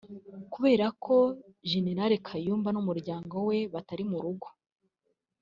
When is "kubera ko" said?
0.53-1.15